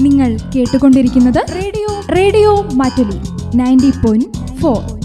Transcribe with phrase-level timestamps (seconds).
[0.00, 3.20] നിങ്ങൾ കേട്ടുകൊണ്ടിരിക്കുന്നത് radio radio Mattoli
[3.56, 4.96] ninety point four.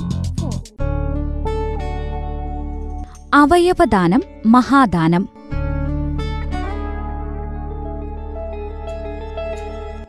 [3.33, 5.29] അവയവദാനം മഹാദാനം.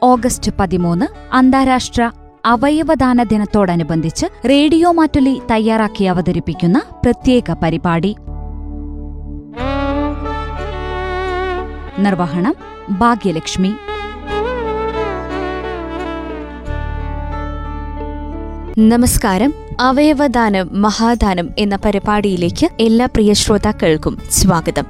[0.03, 2.10] ഓഗസ്റ്റ് പതിമൂന്ന് അന്താരാഷ്ട്ര
[2.44, 8.17] അവയവദാന ദിനത്തോടനുബന്ധിച്ച് റേഡിയോ മാറ്റുലി തയ്യാറാക്കി അവതരിപ്പിക്കുന്ന പ്രത്യേക പരിപാടി.
[11.99, 12.54] നിർവഹണം
[12.90, 13.72] ഭാഗ്യലക്ഷ്മി.
[18.79, 19.55] നമസ്കാരം.
[19.81, 24.85] അവയവദാനം മഹാദാനം എന്ന പരിപാടിയിലേക്ക് എല്ലാ പ്രിയ ശ്രോതാക്കൾക്കും സ്വാഗതം.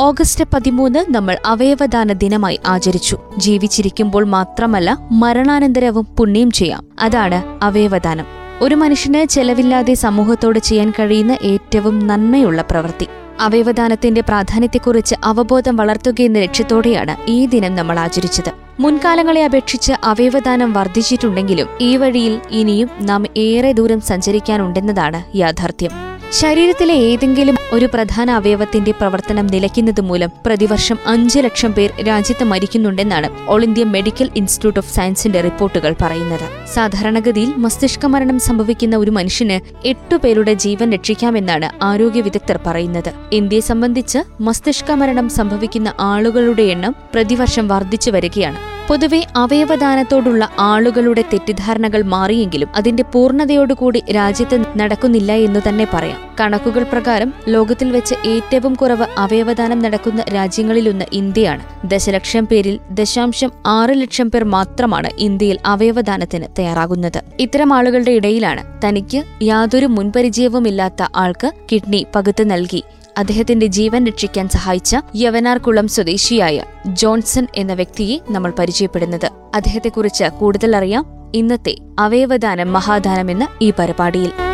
[0.00, 3.18] ഓഗസ്റ്റ് പതിമൂന്ന് നമ്മൾ അവയവദാന ദിനമായി ആചരിച്ചു.
[3.36, 6.86] ജീവിച്ചിരിക്കുമ്പോൾ മാത്രമല്ല മരണാനന്തരവും പുണ്യം ചെയ്യാം.
[7.00, 8.26] അതാണ് അവയവദാനം.
[8.60, 13.06] ഒരു മനുഷ്യന് ചെലവില്ലാതെ സമൂഹത്തോട് ചെയ്യാൻ കഴിയുന്ന ഏറ്റവും നന്മയുള്ള പ്രവൃത്തി.
[13.40, 18.52] അവയവദാനത്തിന്റെ പ്രാധാന്യത്തെക്കുറിച്ച് അവബോധം വളർത്തുകയെന്ന ലക്ഷ്യത്തോടെയാണ് ഈ ദിനം നമ്മൾ ആചരിച്ചത്.
[18.80, 26.07] മുൻകാലങ്ങളെ അപേക്ഷിച്ച് അവയവദാനം വർദ്ധിച്ചിട്ടുണ്ടെങ്കിലും ഈ വഴിയിൽ ഇനിയും നാം ഏറെ ദൂരം സഞ്ചരിക്കാനുണ്ടെന്നതാണ് യാഥാർത്ഥ്യം.
[26.32, 33.62] ശരീരത്തിലെ ഏതെങ്കിലും ഒരു പ്രധാന അവയവത്തിന്റെ പ്രവർത്തനം നിലയ്ക്കുന്നത് മൂലം പ്രതിവർഷം അഞ്ച് ലക്ഷം പേർ രാജ്യത്ത് മരിക്കുന്നുണ്ടെന്നാണ് all
[33.62, 36.66] India medical institute of സയൻസിന്റെ റിപ്പോർട്ടുകൾ പറയുന്നത്.
[36.74, 43.12] സാധാരണഗതിയിൽ മസ്തിഷ്ക മരണം സംഭവിക്കുന്ന ഒരു മനുഷ്യന് എട്ടു പേരുടെ ജീവൻ രക്ഷിക്കാമെന്നാണ് ആരോഗ്യ വിദഗ്ധർ പറയുന്നത്.
[43.32, 48.77] ഇന്ത്യയെ സംബന്ധിച്ച് മസ്തിഷ്ക മരണം സംഭവിക്കുന്ന ആളുകളുടെ എണ്ണം പ്രതിവർഷം വർദ്ധിച്ചു വരികയാണ്.
[48.88, 56.20] പൊതുവെ അവയവദാനത്തോടുള്ള ആളുകളുടെ തെറ്റിദ്ധാരണകൾ മാറിയെങ്കിലും അതിന്റെ പൂർണതയോടുകൂടി രാജ്യത്ത് നടക്കുന്നില്ല എന്ന് തന്നെ പറയാം.
[56.40, 61.62] കണക്കുകൾ പ്രകാരം ലോകത്തിൽ വെച്ച് ഏറ്റവും കുറവ് അവയവദാനം നടക്കുന്ന രാജ്യങ്ങളിലൊന്ന് ഇന്ത്യയാണ്.
[61.84, 67.20] ദശലക്ഷം പേരിൽ ദശാംശം ആറ് ലക്ഷം പേർ മാത്രമാണ് ഇന്ത്യയിൽ അവയവദാനത്തിന് തയ്യാറാകുന്നത്.
[67.40, 72.84] ഇത്തരം ആളുകളുടെ ഇടയിലാണ് തനിക്ക് യാതൊരു മുൻപരിചയവുമില്ലാത്ത ആൾക്ക് കിഡ്നി പകുത്ത് നൽകി.
[73.18, 79.30] അദ്ദേഹത്തിന്റെ ജീവൻ രക്ഷിക്കാൻ സഹായിച്ച യവനാർകുളം സ്വദേശിയായ ജോൺസൺ എന്ന വ്യക്തിയെ നമ്മൾ പരിചയപ്പെടുന്നത്.
[79.54, 84.47] അദ്ദേഹത്തെക്കുറിച്ച് കൂടുതൽ അറിയാം ഇന്നത്തെ അവയവദാനം മഹാദാനം എന്ന ഈ പരിപാടിയിൽ.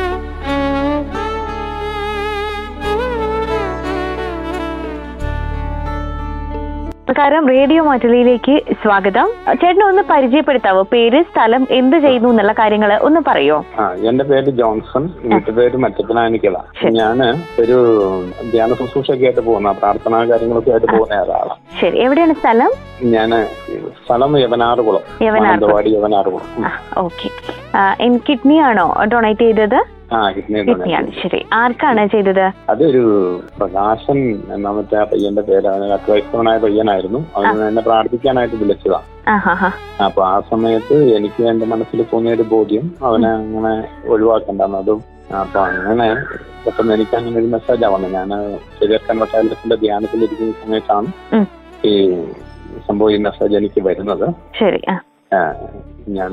[7.08, 7.42] നമസ്കാരം.
[7.52, 9.26] റേഡിയോ മാറ്റുലിയിലേക്ക് സ്വാഗതം.
[9.60, 10.82] ചേട്ടനെ ഒന്ന് പരിചയപ്പെടുത്താവോ?
[10.92, 13.56] പേര് സ്ഥലം എന്ത് ചെയ്യുന്നു എന്നുള്ള കാര്യങ്ങൾ ഒന്ന് പറയോ?
[14.10, 15.04] എന്റെ പേര് ജോൺസൺ.
[15.24, 16.56] വീട്ടുപേര് മറ്റപ്പനാനിക്കല
[16.98, 17.20] ഞാൻ
[17.62, 17.76] ഒരു
[18.52, 21.58] ധ്യാന ശുശ്രൂഷയൊക്കെ ആയിട്ട് പോകുന്ന പ്രാർത്ഥനാ കാര്യങ്ങളൊക്കെ ആയിട്ട് പോകുന്ന ഒരാളാണ്.
[21.80, 21.98] ശരി.
[22.06, 22.72] എവിടെയാണ് സ്ഥലം?
[23.14, 23.30] ഞാൻ
[24.04, 26.48] സ്ഥലം യവനാറുകുളം യവനാറുകുളം.
[27.04, 27.30] ഓക്കെ.
[28.28, 29.78] കിഡ്നി ആണോ ഡൊണേറ്റ് ചെയ്തത്?
[31.22, 31.46] ശരി.
[31.52, 32.50] ആർക്കാണ് ചെയ്തത്?
[32.68, 37.26] അതൊരു പ്രകാശൻ എന്നാമത്തെ ആ പയ്യന്റെ പേര് അവന് അക്രൈസ്തവനായ പയ്യനായിരുന്നു.
[37.36, 39.02] അവന് എന്നെ പ്രാർത്ഥിക്കാനായിട്ട് വിളിച്ചതാ.
[39.28, 39.54] ആ ഹാ.
[39.54, 39.70] ഹാ
[40.04, 44.78] അപ്പൊ ആ സമയത്ത് എനിക്ക് എന്റെ മനസ്സിൽ തോന്നിയ ഒരു ബോധ്യം അവനെ അങ്ങനെ ഒഴിവാക്കണ്ടെന്ന്.
[44.78, 45.02] അതും
[45.40, 46.14] അപ്പൊ അങ്ങനെ
[46.66, 48.12] പെട്ടെന്ന് എനിക്ക് അങ്ങനെ ഒരു മെസ്സേജാ വന്നത്.
[48.12, 48.28] ഞാൻ
[48.80, 51.06] ശരിയാക്കാൻ വട്ടാലത്തിന്റെ ധ്യാനത്തിലിരിക്കുന്ന സമയത്താണ്.
[51.86, 52.24] ഈ
[52.88, 54.34] സംഭവം ഈ മെസ്സേജ് എനിക്ക് വരുന്നത്.
[54.60, 54.98] ശരി ആ.
[56.16, 56.32] ഞാൻ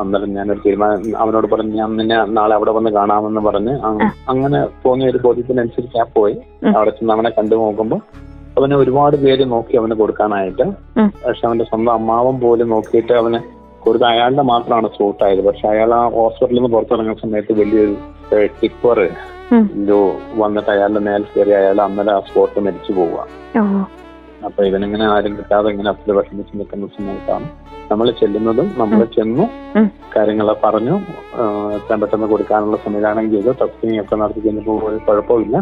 [0.00, 3.74] അന്നേരം ഞാനൊരു തീരുമാനം അവനോട് പറഞ്ഞു ഞാൻ നിന്നെ നാളെ അവിടെ വന്ന് കാണാമെന്ന് പറഞ്ഞ്
[4.32, 6.34] അങ്ങനെ തോന്നിയ ഒരു ബോധ്യത്തിനനുസരിച്ച് ആ പോയി.
[6.76, 8.00] അവിടെ ചെന്ന് അവനെ കണ്ടു നോക്കുമ്പോൾ
[8.58, 10.64] അവനെ ഒരുപാട് പേര് നോക്കി അവന് കൊടുക്കാനായിട്ട്.
[11.26, 13.40] പക്ഷെ അവന്റെ സ്വന്തം അമ്മാവൻ പോലും നോക്കിയിട്ട് അവന്
[13.84, 15.42] കൊടുത്ത അയാളുടെ മാത്രമാണ് സൂട്ടായത്.
[15.46, 17.94] പക്ഷെ അയാൾ ആ ഹോസ്പിറ്റലിൽ നിന്ന് പുറത്തിറങ്ങുന്ന സമയത്ത് വലിയൊരു
[18.60, 18.98] ടിപ്പർ.
[20.42, 23.26] വന്നിട്ട് അയാളുടെ മേൽ കയറി അയാൾ അന്നലെ ആ സ്പോട്ട് മരിച്ചു പോവുക.
[24.46, 27.48] അപ്പൊ ഇവനിങ്ങനെ ആരും കിട്ടാതെ ഇങ്ങനെ അത്ര വിഷമിച്ച് നിൽക്കുന്ന സമയത്താണ്
[27.90, 29.44] നമ്മൾ ചെല്ലുന്നതും നമ്മൾ ചെന്നു
[30.14, 30.94] കാര്യങ്ങളെ പറഞ്ഞു
[31.76, 33.50] എത്രയും പെട്ടെന്ന് കൊടുക്കാനുള്ള സംവിധാനം ചെയ്തു.
[33.60, 35.56] ടെസ്റ്റിംഗ് ഒക്കെ നടത്തി കഴിഞ്ഞപ്പോൾ ഒരു കുഴപ്പമില്ല.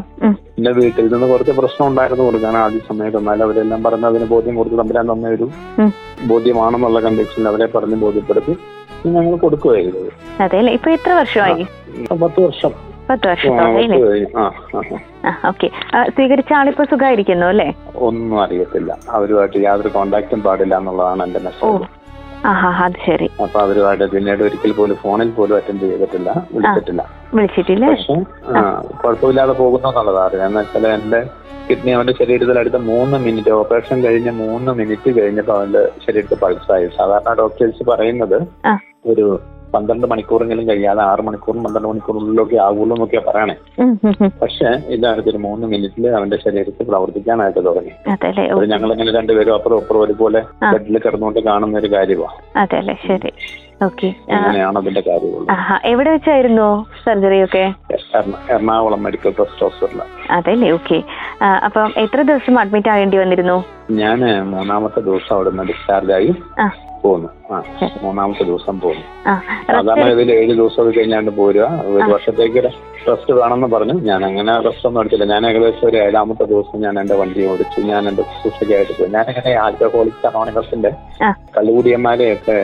[0.57, 3.19] പിന്നെ വീട്ടിൽ നിന്ന് കുറച്ച് പ്രശ്നം ഉണ്ടായിരുന്നു കൊടുക്കാൻ ആദ്യ സമയത്ത്.
[3.23, 5.49] എന്നാലും അവരെല്ലാം പറഞ്ഞ് അതിന് ബോധ്യം കൊടുത്ത് തമ്പരാൻ തന്ന ഒരു.
[6.33, 8.55] ബോധ്യമാണെന്നുള്ള കണ്ടീഷനിൽ അവരെ പറഞ്ഞ് ബോധ്യപ്പെടുത്തി
[9.17, 10.71] ഞങ്ങൾ കൊടുക്കുകയായിരുന്നു.
[10.77, 11.67] ഇപ്പൊ എത്ര വർഷമായി?
[12.25, 12.73] പത്ത് വർഷം.
[13.11, 13.53] പത്ത് വർഷം
[15.51, 15.69] ഓക്കെ.
[16.17, 17.67] സ്വീകരിച്ച ആളിപ്പോ സുഖമായിരിക്കുന്നു അല്ലേ?
[18.09, 18.91] ഒന്നും അറിയത്തില്ല.
[19.17, 21.89] അവരുമായിട്ട് യാതൊരു കോണ്ടാക്ടും പാടില്ല എന്നുള്ളതാണ് എന്റെ മെസ്സേജ്
[22.45, 23.31] അത് ശരി.
[23.43, 27.03] അപ്പൊ അവരുമായിട്ട് പിന്നീട് ഒരിക്കൽ പോലും ഫോണിൽ പോലും അറ്റൻഡ് ചെയ്തിട്ടില്ല വിളിച്ചിട്ടില്ല.
[27.35, 27.87] വിളിച്ചിട്ടില്ല?
[27.91, 28.15] പക്ഷെ
[29.03, 30.47] കുഴപ്പമില്ലാതെ പോകുന്നു എന്നുള്ളതാ അറിയാം.
[30.47, 31.21] എന്ന് വെച്ചാൽ എന്റെ
[31.71, 36.87] കിഡ്നി അവന്റെ ശരീരത്തിൽ അടുത്ത മൂന്ന് മിനിറ്റ് ഓപ്പറേഷൻ കഴിഞ്ഞ് മൂന്ന് മിനിറ്റ് കഴിഞ്ഞപ്പോൾ അവന്റെ ശരീരത്തിൽ പൾസായി.
[36.97, 38.39] സാധാരണ ഡോക്ടേഴ്സ് പറയുന്നത്
[39.07, 39.41] ഒരു
[39.75, 43.55] പന്ത്രണ്ട് മണിക്കൂറെങ്കിലും കഴിയാതെ ആറ് മണിക്കൂറും പന്ത്രണ്ട് മണിക്കൂറിലൊക്കെ ആകുള്ളൂ എന്നൊക്കെയാ പറയണേ.
[44.43, 48.11] പക്ഷെ ഉം, ഒരു മൂന്ന് മിനിറ്റിൽ അവന്റെ ശരീരത്തിൽ പ്രവർത്തിക്കാനായിട്ട് തുടങ്ങി.
[48.43, 50.43] അത് ഞങ്ങളിങ്ങനെ രണ്ടുപേരും അപ്പുറം അപ്പുറം ഒരുപോലെ.
[50.73, 52.99] ബെഡിൽ കിടന്നുകൊണ്ട് കാണുന്ന ഒരു കാര്യമാണ് അതെല്ലേ?
[53.09, 53.33] ശരി.
[53.85, 54.15] ഓക്കെ.
[54.33, 55.81] അതിന്റെ കാര്യമുള്ളത് ആഹാ.
[55.85, 60.71] എവിടെ വെച്ചായിരുന്നു സർജറി ഒക്കെ എറണ- എറണാകുളം മെഡിക്കൽ ട്രസ്റ്റ് ഹോസ്പിറ്റലിൽ അതല്ലേ?
[60.71, 61.03] ഓക്കെ.
[61.45, 63.65] അപ്പം എത്ര ദിവസം അഡ്മിറ്റ് ആകേണ്ടി വന്നിരുന്നു?
[63.91, 66.35] ഞാൻ മൂന്നാമത്തെ ദിവസം അവിടെ നിന്ന് ഡിസ്ചാർജ് ആയി
[67.03, 67.29] പോന്നു.
[68.03, 69.05] മൂന്നാമത്തെ ദിവസം പോകും
[69.77, 71.67] സാധാരണ ഇതിൽ ഏഴ് ദിവസം കഴിഞ്ഞാണ്ട് പോരുക
[71.97, 72.63] ഒരു വർഷത്തേക്ക്
[73.09, 73.95] റെസ്റ്റ് വേണമെന്ന് പറഞ്ഞു.
[74.09, 75.27] ഞാൻ അങ്ങനെ റെസ്റ്റ് ഒന്നും എടുത്തില്ല.
[75.33, 77.81] ഞാൻ ഏകദേശം ഒരു ഏഴാമത്തെ ദിവസം ഞാൻ എന്റെ വണ്ടി ഓടിച്ചു.
[77.91, 79.11] ഞാൻ എന്റെ ശുശ്രൂഷയ്ക്കായിട്ട് പോയി.
[79.17, 80.91] ഞാൻ അങ്ങനെ ആൽക്കഹോളിക് അനോണിമസിന്റെ
[81.57, 82.57] കള്ളുകൂടിയന്മാരെ ഒക്കെ.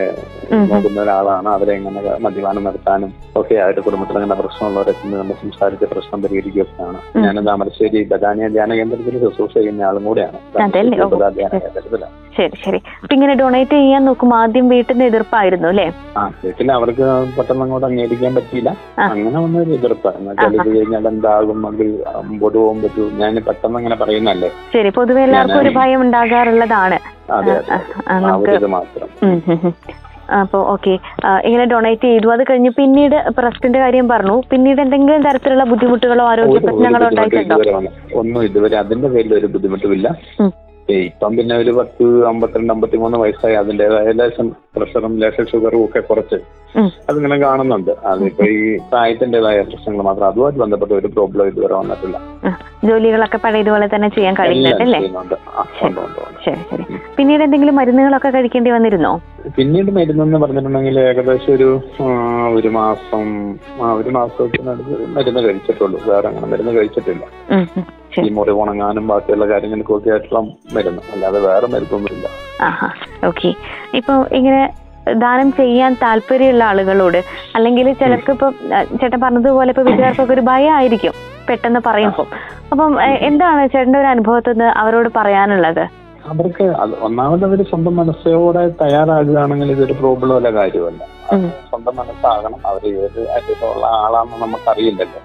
[0.72, 1.48] നോക്കുന്ന ഒരാളാണ്.
[1.56, 7.00] അവരെ എങ്ങനെ മദ്യപാനം നടത്താനും ഒക്കെ ആയിട്ട് കുടുംബത്തിൽ അങ്ങനെ പ്രശ്നമുള്ളവരൊക്കെ നമ്മൾ സംസാരിച്ച് പ്രശ്നം പരിഹരിക്കുകയാണ്.
[7.24, 10.38] ഞാൻ താമരശ്ശേരി ബദാനിയ ധ്യാന കേന്ദ്രത്തിൽ ശുശ്രൂഷ ചെയ്യുന്ന ആളും കൂടെയാണ്.
[11.38, 12.78] ധ്യാന കേന്ദ്രത്തിലാണ് ശരി ശരി.
[13.02, 15.86] അപ്പൊ ഇങ്ങനെ ഡൊണേറ്റ് ചെയ്യാൻ നോക്കുമ്പോൾ ആദ്യം വീട്ടിൽ നിന്ന് എതിർപ്പായിരുന്നു അല്ലേ?
[16.16, 17.06] ആ വീട്ടിൽ അവർക്ക്
[17.38, 18.70] പെട്ടെന്ന് അങ്ങോട്ട് അംഗീകരിക്കാൻ പറ്റിയില്ല.
[19.00, 21.84] അങ്ങനെ വന്നൊരു എതിർപ്പ് എന്നുവെച്ചാൽ ഇത് കഴിഞ്ഞാൽ എന്താകും അത്
[22.24, 26.98] മുമ്പോട്ട് പോകാൻ പറ്റൂ ഞാൻ പെട്ടെന്ന് അങ്ങനെ പറയുന്നല്ലേ ശരി പൊതുവെ എല്ലാവർക്കും ഒരു ഭയം ഉണ്ടാകാറുള്ളതാണ്.
[28.56, 29.08] ഒരു മാത്രം.
[30.40, 30.92] അപ്പൊ ഓക്കെ.
[31.44, 32.28] ഇങ്ങനെ ഡൊണേറ്റ് ചെയ്തു.
[32.28, 34.42] അത് കഴിഞ്ഞ് പിന്നീട് പ്രസ്റ്റിന്റെ കാര്യം പറഞ്ഞു.
[34.50, 38.18] പിന്നീട് എന്തെങ്കിലും തരത്തിലുള്ള ബുദ്ധിമുട്ടുകളോ ആരോഗ്യ ഒരു- ഒരു പ്രശ്നങ്ങളോ ഉണ്ടായിട്ടുണ്ടോ?
[38.18, 40.08] ഒന്നും ഇതുവരെ അതിന്റെ പേരിൽ ഒരു ബുദ്ധിമുട്ടുമില്ല.
[40.88, 43.54] ഇപ്പം പിന്നെ ഒരു പത്ത് അമ്പത്തിരണ്ട് അമ്പത്തിമൂന്ന് വയസ്സായി.
[43.54, 46.38] അതിന്റേതായ ലേശം പ്രഷറും ലേശം ഷുഗറും ഒക്കെ കുറച്ച്.
[47.08, 47.90] അതിങ്ങനെ കാണുന്നുണ്ട്.
[47.90, 52.16] അതിപ്പോ ഈ പ്രായത്തിന്റേതായ പ്രശ്നങ്ങൾ മാത്രം അതുമായിട്ട് ബന്ധപ്പെട്ട ഒരു പ്രോബ്ലം ഇതുവരെ വന്നിട്ടില്ല.
[52.84, 54.98] ജോലികളൊക്കെ പഴയതുപോലെ തന്നെ ചെയ്യാൻ കഴിയുന്നുണ്ട് എല്ലാം അല്ലേ?
[54.98, 55.34] ചെയ്യുന്നുണ്ട്.
[55.34, 56.40] ആ, ഉണ്ട്, ഉണ്ട്, ഉണ്ട്.
[56.44, 56.98] ശരി ശരി.
[57.16, 59.20] പിന്നീട് എന്തെങ്കിലും മരുന്നുകളൊക്കെ കഴിക്കേണ്ടി വന്നിരുന്നോ?
[59.56, 61.80] പിന്നീട് മരുന്നെന്ന് പറഞ്ഞിട്ടുണ്ടെങ്കിൽ ഏകദേശം ഒരു
[62.54, 63.24] ഒരു മാസം
[63.96, 66.00] ഒരു മാസത്തിനടുത്ത് മരുന്ന് കഴിച്ചിട്ടുള്ളൂ.
[66.06, 67.24] വേറെ അങ്ങനെ മരുന്ന് കഴിച്ചിട്ടില്ല.
[68.24, 70.40] ഈ മുറി ഉണങ്ങാനും ബാക്കിയുള്ള കാര്യങ്ങൾക്കും ഒക്കെ ആയിട്ടുള്ള
[70.74, 71.02] മരുന്ന്.
[71.12, 72.26] അല്ലാതെ വേറെ മരുന്നൊന്നുമില്ല.
[72.62, 72.88] ആഹാ
[73.28, 73.50] ഓക്കെ
[73.94, 74.62] ഇപ്പൊ ഇങ്ങനെ
[75.24, 77.18] ദാനം ചെയ്യാൻ താല്പര്യമുള്ള ആളുകളോട്
[77.54, 78.50] അല്ലെങ്കിൽ ചിലർക്ക് ഇപ്പൊ
[79.00, 81.14] ചേട്ടൻ പറഞ്ഞതുപോലെ ഇപ്പൊ വിദ്യാർത്ഥികൾക്ക് ഒരു ഭയമായിരിക്കും
[81.48, 82.26] പെട്ടെന്ന് പറയുമ്പോൾ
[82.72, 82.92] അപ്പം
[83.28, 85.84] എന്താണ് ചേട്ടന്റെ ഒരു അനുഭവത്തിൽ നിന്ന് അവരോട് പറയാനുള്ളത്?
[86.32, 86.64] അവർക്ക്
[87.06, 91.02] ഒന്നാമത് അവർ സ്വന്തം മനസ്സോടെ തയ്യാറാകുകയാണെങ്കിൽ ഇതൊരു പ്രോബ്ലം അല്ല കാര്യമല്ല.
[91.70, 92.60] സ്വന്തം മനസ്സാകണം.
[92.70, 95.20] അവർ ഏത് അറ്റത്തുള്ള ആളാണെന്ന് നമുക്കറിയില്ലല്ലോ.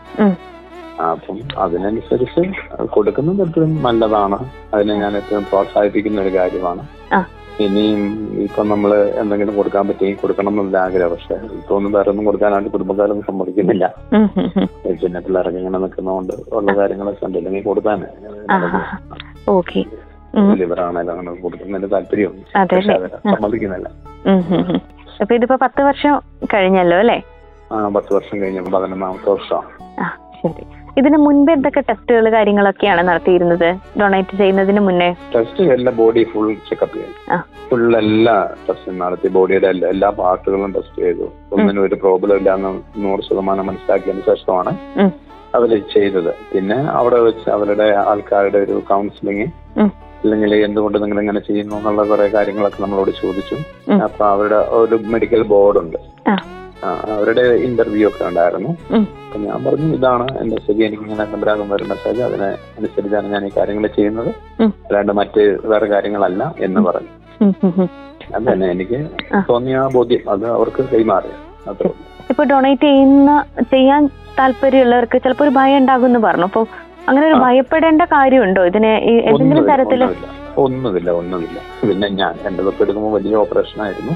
[1.00, 2.42] അപ്പം അതിനനുസരിച്ച്
[2.86, 4.38] കൊടുക്കുന്നത് എപ്പോഴും നല്ലതാണ്.
[4.74, 6.84] അതിനെ ഞാൻ എപ്പോഴും പ്രോത്സാഹിപ്പിക്കുന്ന ഒരു കാര്യമാണ്.
[7.60, 8.02] ഇനിയും
[8.44, 8.92] ഇപ്പം നമ്മൾ
[9.22, 11.10] എന്തെങ്കിലും കൊടുക്കാൻ പറ്റി കൊടുക്കണം എന്നുള്ള ആഗ്രഹം.
[11.10, 13.94] പക്ഷെ ഇപ്പൊ ഒന്നും വേറെ ഒന്നും കൊടുക്കാനായിട്ട് കുടുംബക്കാരൊന്നും സമ്മതിക്കുന്നില്ല.
[15.02, 17.38] പിന്നെ പിള്ളേരൊക്കെ ഇങ്ങനെ നിൽക്കുന്നതുകൊണ്ട് ഉള്ള കാര്യങ്ങളൊക്കെ ഉണ്ട്.
[17.38, 18.06] ഇല്ലെങ്കിൽ കൊടുക്കാൻ.
[19.50, 19.84] ഓക്കെ.
[20.62, 21.96] ലിവറാണല്ലോ അങ്ങനെ കൊടുക്കുന്നതിന്
[22.94, 23.88] അവരെ സമ്മതിക്കുന്നില്ല.
[25.22, 26.20] അപ്പൊ ഇതിപ്പോ പത്ത് വർഷം
[26.54, 27.24] കഴിഞ്ഞല്ലോ അല്ലേ?
[27.72, 28.62] ആ പത്ത് വർഷം കഴിഞ്ഞ.
[28.62, 29.62] പതിനൊന്നാമത്തെ വർഷം.
[30.42, 30.64] ശരി.
[31.00, 33.70] ഇതിന് മുൻപ് എന്തൊക്കെ ടെസ്റ്റുകൾ കാര്യങ്ങളൊക്കെയാണ് നടത്തിയിരുന്നത്?
[34.00, 35.10] ഡൊണേറ്റ് ചെയ്യുന്നതിന് മുന്നേ.
[35.36, 37.40] ടെസ്റ്റ് എല്ലാ ബോഡി ഫുൾ ചെക്കപ്പ് ചെയ്തു.
[37.70, 38.36] ഫുൾ എല്ലാ
[38.68, 39.28] ടെസ്റ്റും നടത്തി.
[39.28, 41.28] ബോഡിയുടെ എല്ലാ പാർട്ടുകളും ടെസ്റ്റ് ചെയ്തു.
[41.54, 42.72] ഒന്നിനും ഒരു പ്രോബ്ലം ഇല്ലാന്ന്
[43.06, 44.74] നൂറ് ശതമാനം മനസ്സിലാക്കിയതിന് ശേഷമാണ്.
[45.56, 46.32] അവർ ചെയ്തത്.
[46.54, 49.48] പിന്നെ അവിടെ വെച്ച് അവരുടെ ആൾക്കാരുടെ ഒരു കൗൺസിലിംഗ്.
[50.24, 53.56] അല്ലെങ്കിൽ എന്തുകൊണ്ട് നിങ്ങൾ ഇങ്ങനെ ചെയ്യുന്നു എന്നുള്ള കുറെ കാര്യങ്ങളൊക്കെ നമ്മളോട് ചോദിച്ചു.
[54.08, 55.98] അപ്പൊ അവരുടെ ഒരു മെഡിക്കൽ ബോർഡുണ്ട്
[56.84, 58.70] അവരുടെ ഇന്റർവ്യൂ ഒക്കെ ഉണ്ടായിരുന്നു.
[58.70, 63.50] അപ്പൊ ഞാൻ പറഞ്ഞു ഇതാണ് എന്റെ സ്ഥിതി എനിക്ക് ഇങ്ങനെ സംരാഗം വരുന്ന മെസ്സേജ് അതിനെ അനുസരിച്ചാണ് ഞാൻ ഈ
[63.58, 64.28] കാര്യങ്ങൾ ചെയ്യുന്നത്.
[64.62, 67.12] അല്ലാണ്ട് മറ്റ് വേറെ കാര്യങ്ങളല്ല എന്ന് പറഞ്ഞു.
[68.36, 69.10] അത് തന്നെ എനിക്ക്
[69.50, 70.30] തോന്നിയ ബോധ്യം.
[70.30, 71.32] അത് അവർക്ക് കൈമാറി.
[71.70, 71.90] അത്രേ.
[72.30, 76.44] ഇപ്പൊ ഡൊണേറ്റ് ചെയ്യുന്ന ചെയ്യാൻ താല്പര്യമുള്ളവർക്ക് ചിലപ്പോൾ ഒരു ഭയം ഉണ്ടാകും എന്ന് പറഞ്ഞു.
[76.44, 76.66] അപ്പൊ
[77.08, 78.62] അങ്ങനെ ഒരു ഭയപ്പെടേണ്ട കാര്യമുണ്ടോ?
[78.70, 78.92] ഇതിന്
[79.26, 80.02] ഏതെങ്കിലും തരത്തിൽ
[80.62, 81.10] ഒന്നുമില്ല.
[81.20, 84.14] ഒന്നുമില്ല പിന്നെ ഞാൻ എന്റെ തൊട്ട് എടുക്കുമ്പോൾ വലിയ ഓപ്പറേഷൻ ആയിരുന്നു.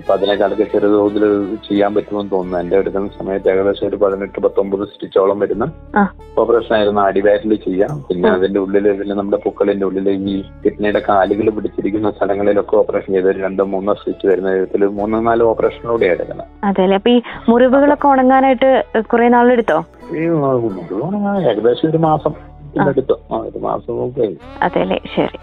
[0.00, 1.24] ഇപ്പൊ അതിനേക്കാളൊക്കെ ചെറുതോതിൽ
[1.66, 2.58] ചെയ്യാൻ പറ്റുമെന്ന് തോന്നുന്നു.
[2.62, 5.66] എന്റെ എടുക്കുന്ന സമയത്ത് ഏകദേശം ഒരു പതിനെട്ട് പത്തൊമ്പത് സ്റ്റിച്ചോളം വരുന്ന.
[6.38, 8.28] ഓപ്പറേഷൻ ആയിരുന്നു അടിവയറിൽ ചെയ്യാം പിന്നെ.
[8.36, 13.66] അതിന്റെ ഉള്ളിൽ പിന്നെ നമ്മുടെ പൂക്കളിന്റെ ഉള്ളിൽ ഈ കിഡ്നിയുടെ കാലുകൾ പിടിച്ചിരിക്കുന്ന സ്ഥലങ്ങളിലൊക്കെ ഓപ്പറേഷൻ ചെയ്ത് ഒരു രണ്ടോ
[13.74, 16.98] മൂന്നോ സ്റ്റിച്ച് വരുന്ന വിധത്തിൽ മൂന്നോ നാലോ ഓപ്പറേഷനിലൂടെ എടുക്കണം അതെ അല്ലെ?
[17.00, 17.18] അപ്പൊ ഈ
[17.50, 18.70] മുറിവുകളൊക്കെ ഉണങ്ങാനായിട്ട്
[19.12, 19.80] കുറെ നാളെടുത്തോ?
[21.50, 22.52] ഏകദേശം ഒരു മാസം
[24.62, 25.38] അതെല്ലേ ശരി.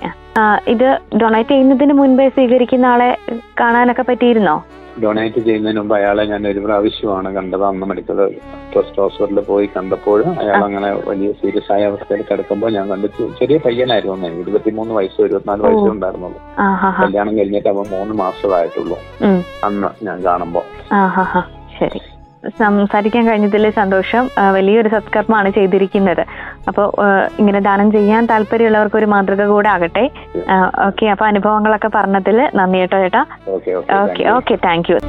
[0.68, 3.18] ഇത് ഡൊണേറ്റ് ചെയ്യുന്നതിന് മുൻപേ സ്വീകരിക്കുന്ന ആളെ
[3.60, 4.64] കാണാനൊക്കെ പറ്റിയിരുന്നോ?
[5.04, 7.64] ഡൊണേറ്റ് ചെയ്യുന്നതിന് മുമ്പ് അയാളെ ഞാൻ ഒരു പ്രാവശ്യമാണ് കണ്ടത്.
[7.66, 8.36] അന്ന് മെഡിക്കൽ
[8.74, 13.08] ട്രസ്റ്റ് ഹോസ്പിറ്റലിൽ പോയി കണ്ടപ്പോൾ അയാൾ അങ്ങനെ വലിയ സീരിയസ് ആയ അവസ്ഥയിൽ കിടക്കുമ്പോൾ ഞാൻ കണ്ടു.
[13.08, 16.40] ചെറിയ പയ്യനായിരുന്നു ഇരുപത്തിമൂന്ന് വയസ്സോ ഇരുപത്തിനാല് വയസ്സ് ഉണ്ടായിരുന്നുള്ളൂ.
[17.02, 18.98] കല്യാണം കഴിഞ്ഞിട്ട് അവൻ മൂന്ന് മാസമായിട്ടുള്ളൂ.
[19.64, 20.94] അന്ന് ഞാൻ കാണുമ്പോൾ.
[21.80, 22.02] ശരി.
[22.60, 24.30] സംസാരിക്കാൻ കഴിഞ്ഞതിൽ സന്തോഷം.
[24.56, 26.24] വലിയൊരു സത്കർമ്മമാണ് ചെയ്തിരിക്കുന്നത്.
[26.70, 26.86] അപ്പോൾ
[27.40, 30.06] ഇങ്ങനെ ദാനം ചെയ്യാൻ താല്പര്യമുള്ളവർക്ക് ഒരു മാതൃക കൂടെ ആകട്ടെ.
[30.88, 33.24] ഓക്കെ അപ്പൊ അനുഭവങ്ങളൊക്കെ പറഞ്ഞതിൽ നന്ദി കേട്ടോ ചേട്ടാ.
[33.56, 33.72] Okay
[34.04, 35.00] okay okay thank you.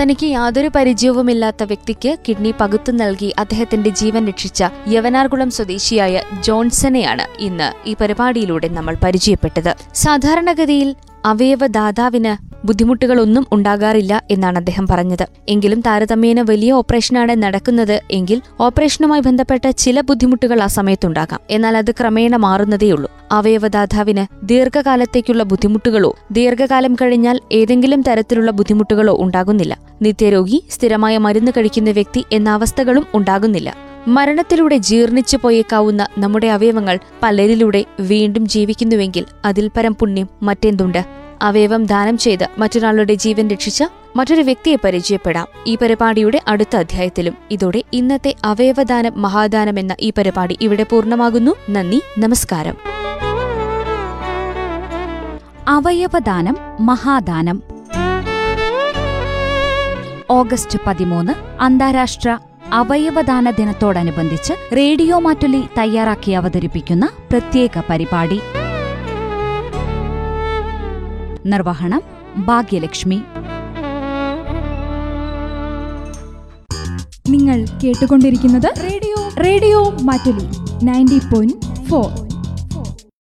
[0.00, 7.96] തനിക്ക് യാതൊരു പരിചയവുമില്ലാത്ത വ്യക്തിക്ക് കിഡ്നി പകുത്തു നൽകി അദ്ദേഹത്തിന്റെ ജീവൻ രക്ഷിച്ച യവനാർകുളം സ്വദേശിയായ ജോൺസനെയാണ് ഇന്ന് ഈ
[8.00, 9.76] പരിപാടിയിലൂടെ നമ്മൾ പരിചയപ്പെട്ടത്.
[9.94, 15.26] സാധാരണഗതിയിൽ അവയവദാതാവിന് ബുദ്ധിമുട്ടുകളൊന്നും ഉണ്ടാകാറില്ല എന്നാണ് അദ്ദേഹം പറഞ്ഞത്.
[15.48, 21.40] എങ്കിലും താരതമ്യേന വലിയ ഓപ്പറേഷനാണ് നടക്കുന്നത് എങ്കിൽ ഓപ്പറേഷനുമായി ബന്ധപ്പെട്ട ചില ബുദ്ധിമുട്ടുകൾ ആ സമയത്തുണ്ടാകാം.
[21.50, 23.10] എന്നാൽ അത് ക്രമേണ മാറുന്നതേയുള്ളൂ.
[23.32, 29.78] അവയവദാതാവിന് ദീർഘകാലത്തേക്കുള്ള ബുദ്ധിമുട്ടുകളോ ദീർഘകാലം കഴിഞ്ഞാൽ ഏതെങ്കിലും തരത്തിലുള്ള ബുദ്ധിമുട്ടുകളോ ഉണ്ടാകുന്നില്ല.
[30.02, 33.74] നിത്യരോഗി സ്ഥിരമായ മരുന്ന് കഴിക്കുന്ന വ്യക്തി എന്ന അവസ്ഥകളും ഉണ്ടാകുന്നില്ല.
[34.08, 41.23] മരണത്തിലൂടെ ജീർണിച്ചു പോയേക്കാവുന്ന നമ്മുടെ അവയവങ്ങൾ പലരിലൂടെ വീണ്ടും ജീവിക്കുന്നുവെങ്കിൽ അതിൽ പരം പുണ്യം മറ്റെന്തുണ്ട്?
[41.42, 43.84] അവയവം ദാനം ചെയ്ത് മറ്റൊരാളുടെ ജീവൻ രക്ഷിച്ച
[44.16, 45.46] മറ്റൊരു വ്യക്തിയെ പരിചയപ്പെടാം.
[45.66, 51.56] ഈ പരിപാടിയുടെ അടുത്ത അധ്യായത്തിലും ഇതോടെ ഇന്നത്തെ അവയവദാനം മഹാദാനം എന്ന ഈ പരിപാടി ഇവിടെ പൂർണമാകുന്നു.
[51.70, 52.76] നന്ദി നമസ്കാരം.
[55.68, 57.62] അവയവദാനം മഹാദാനം.
[60.30, 62.38] ഓഗസ്റ്റ് പതിമൂന്ന് അന്താരാഷ്ട്ര
[62.72, 68.40] അവയവദാന ദിനത്തോടനുബന്ധിച്ച് റേഡിയോ മാറ്റുലി തയ്യാറാക്കി അവതരിപ്പിക്കുന്ന പ്രത്യേക പരിപാടി.
[71.46, 72.02] നിർവഹണം
[72.44, 73.22] ഭാഗ്യലക്ഷ്മി.
[77.28, 79.16] നിങ്ങൾ കേട്ടുകൊണ്ടിരിക്കുന്നത് radio.
[79.44, 80.48] Radio Mattoli
[80.84, 82.23] ninety point four.